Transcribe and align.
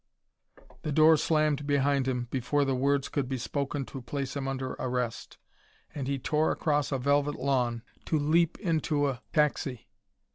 The 0.81 0.91
door 0.91 1.15
slammed 1.15 1.67
behind 1.67 2.07
him 2.07 2.27
before 2.31 2.65
the 2.65 2.73
words 2.73 3.07
could 3.07 3.29
be 3.29 3.37
spoken 3.37 3.85
to 3.85 4.01
place 4.01 4.35
him 4.35 4.47
under 4.47 4.71
arrest, 4.79 5.37
and 5.93 6.07
he 6.07 6.17
tore 6.17 6.49
across 6.51 6.91
a 6.91 6.97
velvet 6.97 7.35
lawn 7.35 7.83
to 8.05 8.17
leap 8.17 8.57
into 8.61 9.07
a 9.07 9.21
taxi. 9.31 9.89